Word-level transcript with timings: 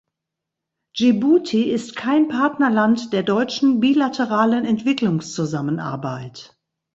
Dschibuti 0.95 1.69
ist 1.69 1.95
kein 1.95 2.27
Partnerland 2.27 3.13
der 3.13 3.21
deutschen 3.21 3.79
bilateralen 3.79 4.65
Entwicklungszusammenarbeit. 4.65 6.57